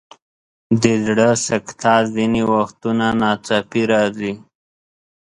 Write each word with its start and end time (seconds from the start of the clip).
د 0.81 0.83
زړه 1.05 1.29
سکته 1.47 1.93
ځینې 2.13 2.41
وختونه 2.53 3.05
ناڅاپي 3.21 3.83
راځي. 3.91 4.33